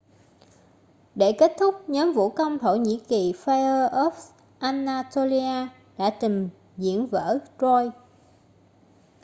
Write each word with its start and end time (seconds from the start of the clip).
để 1.15 1.31
kết 1.39 1.51
thúc 1.59 1.75
nhóm 1.89 2.13
vũ 2.13 2.29
công 2.29 2.59
thổ 2.59 2.75
nhĩ 2.75 2.99
kỳ 3.07 3.33
fire 3.45 3.89
of 3.89 4.11
anatolia 4.59 5.67
đã 5.97 6.09
trình 6.21 6.49
diễn 6.77 7.07
vở 7.07 7.39
troy 7.59 7.89